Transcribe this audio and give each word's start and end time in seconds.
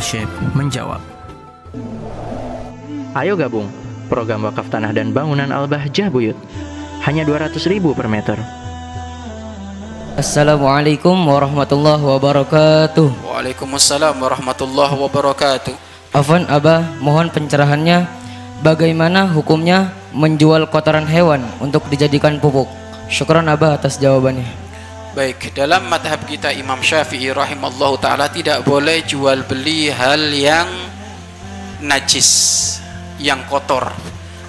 Syekh 0.00 0.28
menjawab. 0.52 1.00
Ayo 3.16 3.32
gabung 3.36 3.68
program 4.12 4.44
wakaf 4.46 4.68
tanah 4.68 4.92
dan 4.92 5.10
bangunan 5.10 5.48
Al-Bahjah 5.50 6.12
Buyut. 6.12 6.36
Hanya 7.04 7.24
200 7.24 7.56
ribu 7.70 7.94
per 7.94 8.10
meter. 8.10 8.36
Assalamualaikum 10.16 11.12
warahmatullahi 11.12 12.00
wabarakatuh. 12.00 13.08
Waalaikumsalam 13.24 14.16
warahmatullahi 14.16 14.96
wabarakatuh. 14.96 15.74
Afan 16.16 16.48
Abah, 16.48 16.96
mohon 17.04 17.28
pencerahannya 17.28 18.08
bagaimana 18.64 19.28
hukumnya 19.28 19.92
menjual 20.16 20.72
kotoran 20.72 21.04
hewan 21.04 21.44
untuk 21.60 21.84
dijadikan 21.92 22.40
pupuk. 22.40 22.68
Syukran 23.12 23.46
Abah 23.46 23.76
atas 23.76 24.00
jawabannya. 24.00 24.65
Baik, 25.16 25.56
dalam 25.56 25.88
madhab 25.88 26.28
kita 26.28 26.52
Imam 26.52 26.76
Syafi'i 26.84 27.32
rahimallahu 27.32 27.96
taala 27.96 28.28
tidak 28.28 28.60
boleh 28.68 29.00
jual 29.00 29.48
beli 29.48 29.88
hal 29.88 30.28
yang 30.28 30.68
najis, 31.80 32.28
yang 33.16 33.40
kotor 33.48 33.96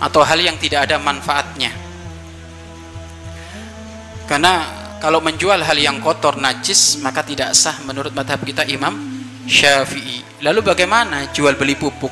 atau 0.04 0.28
hal 0.28 0.36
yang 0.36 0.60
tidak 0.60 0.92
ada 0.92 1.00
manfaatnya. 1.00 1.72
Karena 4.28 4.68
kalau 5.00 5.24
menjual 5.24 5.64
hal 5.64 5.80
yang 5.80 6.04
kotor 6.04 6.36
najis 6.36 7.00
maka 7.00 7.24
tidak 7.24 7.56
sah 7.56 7.80
menurut 7.88 8.12
madhab 8.12 8.44
kita 8.44 8.68
Imam 8.68 9.24
Syafi'i. 9.48 10.44
Lalu 10.44 10.68
bagaimana 10.68 11.32
jual 11.32 11.56
beli 11.56 11.80
pupuk? 11.80 12.12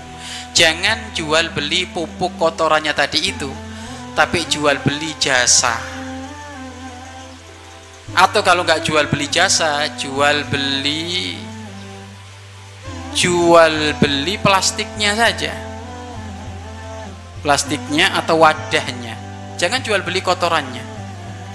Jangan 0.56 1.12
jual 1.12 1.52
beli 1.52 1.92
pupuk 1.92 2.40
kotorannya 2.40 2.96
tadi 2.96 3.20
itu, 3.20 3.52
tapi 4.16 4.48
jual 4.48 4.80
beli 4.80 5.12
jasa. 5.20 5.95
Atau 8.16 8.42
kalau 8.42 8.64
nggak 8.64 8.88
jual 8.88 9.06
beli 9.12 9.28
jasa, 9.28 9.92
jual 10.00 10.48
beli 10.48 11.36
jual 13.16 13.96
beli 14.00 14.36
plastiknya 14.40 15.16
saja. 15.16 15.54
Plastiknya 17.44 18.16
atau 18.16 18.40
wadahnya. 18.42 19.16
Jangan 19.60 19.84
jual 19.84 20.02
beli 20.02 20.24
kotorannya. 20.24 20.84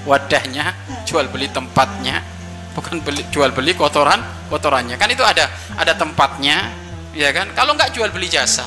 Wadahnya, 0.05 0.73
jual 1.05 1.29
beli 1.29 1.53
tempatnya, 1.53 2.25
bukan 2.75 3.03
beli 3.03 3.27
jual 3.29 3.51
beli 3.51 3.75
kotoran 3.75 4.23
kotorannya 4.47 4.95
kan 4.95 5.11
itu 5.11 5.23
ada 5.27 5.51
ada 5.75 5.93
tempatnya 5.95 6.71
ya 7.15 7.35
kan 7.35 7.51
kalau 7.53 7.75
nggak 7.75 7.91
jual 7.91 8.09
beli 8.15 8.31
jasa 8.31 8.67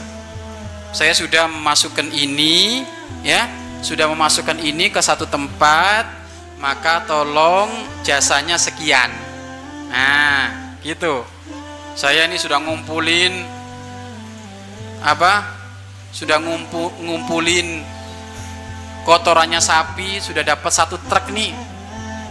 saya 0.91 1.15
sudah 1.15 1.47
memasukkan 1.47 2.11
ini 2.11 2.83
ya 3.23 3.47
sudah 3.79 4.07
memasukkan 4.11 4.59
ini 4.59 4.91
ke 4.91 4.99
satu 4.99 5.25
tempat 5.27 6.05
maka 6.63 7.03
tolong 7.03 7.67
jasanya 8.07 8.55
sekian. 8.55 9.11
Nah 9.91 10.79
gitu. 10.79 11.27
Saya 11.93 12.23
ini 12.23 12.39
sudah 12.39 12.63
ngumpulin 12.63 13.35
apa? 15.03 15.43
Sudah 16.15 16.39
ngumpul, 16.39 16.89
ngumpulin 17.03 17.83
kotorannya 19.03 19.59
sapi 19.59 20.23
sudah 20.23 20.41
dapat 20.41 20.71
satu 20.71 20.95
truk 21.03 21.35
nih. 21.35 21.51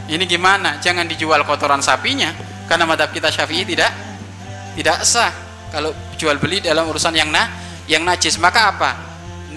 Ini 0.08 0.24
gimana? 0.24 0.80
Jangan 0.80 1.04
dijual 1.04 1.44
kotoran 1.44 1.84
sapinya 1.84 2.32
karena 2.66 2.88
madhab 2.88 3.12
kita 3.12 3.28
syafi'i 3.28 3.68
tidak 3.68 3.92
tidak 4.80 5.04
sah. 5.04 5.30
Kalau 5.68 5.92
jual 6.16 6.40
beli 6.40 6.64
dalam 6.64 6.88
urusan 6.88 7.12
yang 7.12 7.28
nah 7.28 7.52
yang 7.84 8.00
najis. 8.02 8.40
Maka 8.40 8.72
apa? 8.72 8.90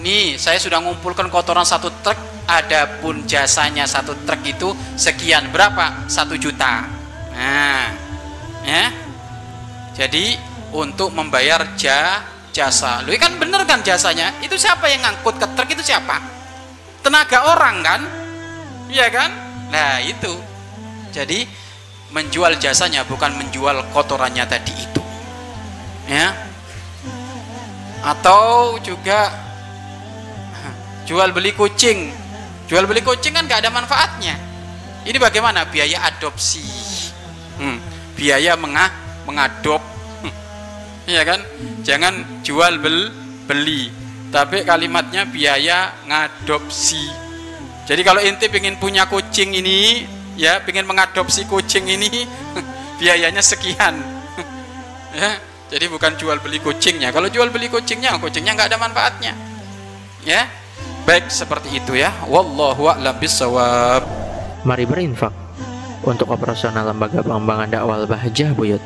Nih 0.04 0.36
saya 0.36 0.60
sudah 0.60 0.84
mengumpulkan 0.84 1.32
kotoran 1.32 1.64
satu 1.64 1.88
truk 2.04 2.35
adapun 2.46 3.26
jasanya 3.26 3.84
satu 3.84 4.14
truk 4.22 4.42
itu 4.46 4.72
sekian 4.94 5.50
berapa? 5.50 6.06
Satu 6.06 6.38
juta. 6.38 6.86
Nah 7.34 7.86
ya. 8.62 8.84
Jadi 9.96 10.38
untuk 10.72 11.12
membayar 11.12 11.62
ja, 11.78 12.22
jasa. 12.54 13.02
Lu 13.04 13.12
kan 13.16 13.36
bener 13.36 13.66
kan 13.68 13.82
jasanya? 13.82 14.32
Itu 14.40 14.56
siapa 14.56 14.88
yang 14.88 15.02
ngangkut 15.04 15.36
ke 15.36 15.46
truk 15.52 15.68
itu 15.72 15.82
siapa? 15.82 16.22
Tenaga 17.00 17.52
orang 17.52 17.76
kan? 17.84 18.00
Iya 18.88 19.06
kan? 19.10 19.30
Nah 19.68 20.00
itu. 20.04 20.32
Jadi 21.12 21.48
menjual 22.12 22.60
jasanya 22.60 23.02
bukan 23.08 23.34
menjual 23.34 23.88
kotorannya 23.90 24.44
tadi 24.46 24.72
itu. 24.72 25.02
Ya. 26.06 26.32
Atau 28.04 28.78
juga 28.84 29.32
jual 31.06 31.30
beli 31.32 31.54
kucing 31.54 32.25
jual 32.66 32.84
beli 32.86 33.02
kucing 33.02 33.34
kan 33.34 33.46
nggak 33.46 33.62
ada 33.66 33.70
manfaatnya. 33.70 34.34
Ini 35.06 35.16
bagaimana? 35.22 35.70
Biaya 35.70 36.02
adopsi. 36.10 36.66
Hmm, 37.62 37.78
biaya 38.18 38.58
mengah 38.58 38.90
mengadop. 39.22 39.78
Hmm, 40.22 40.34
ya 41.06 41.22
kan? 41.22 41.40
Jangan 41.86 42.42
jual 42.42 42.82
bel 42.82 43.14
beli. 43.46 43.88
Tapi 44.34 44.66
kalimatnya 44.66 45.24
biaya 45.30 45.94
ngadopsi. 46.10 47.06
Jadi 47.86 48.02
kalau 48.02 48.18
inti 48.18 48.50
ingin 48.50 48.82
punya 48.82 49.06
kucing 49.06 49.54
ini 49.54 50.02
ya 50.34 50.58
ingin 50.66 50.90
mengadopsi 50.90 51.46
kucing 51.46 51.86
ini 51.86 52.10
biayanya 53.00 53.40
sekian. 53.40 53.94
Ya 55.16 55.32
jadi 55.72 55.88
bukan 55.88 56.12
jual 56.20 56.36
beli 56.44 56.60
kucingnya. 56.60 57.08
Kalau 57.08 57.32
jual 57.32 57.48
beli 57.48 57.72
kucingnya 57.72 58.20
kucingnya 58.20 58.52
nggak 58.52 58.68
ada 58.68 58.78
manfaatnya. 58.78 59.32
Ya 60.28 60.44
baik 61.06 61.30
seperti 61.30 61.78
itu 61.78 61.94
ya 61.94 62.10
wallahu 62.26 62.90
a'lam 62.90 63.16
Mari 64.66 64.82
berinfak 64.82 65.30
untuk 66.02 66.34
operasional 66.34 66.90
lembaga 66.90 67.22
pengembangan 67.22 67.70
dakwah 67.70 68.02
Bahjah 68.02 68.50
Buyut. 68.50 68.82